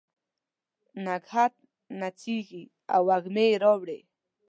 نګهت 1.05 1.53
نڅیږې 1.99 2.63
او 2.93 3.01
وږمه 3.07 3.43
یې 3.51 3.57
اوري 3.71 3.99